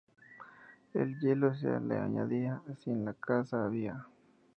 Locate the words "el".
0.95-1.19